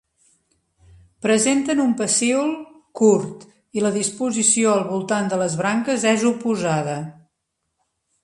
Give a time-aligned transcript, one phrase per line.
[1.25, 2.47] Presenten un pecíol
[3.01, 3.45] curt
[3.79, 6.97] i la disposició al voltant de les branques és oposada.